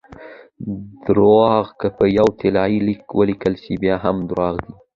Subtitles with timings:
[1.05, 4.73] درواغ که په یو طلايي لیک ولیکل سي؛ بیا هم درواغ دي!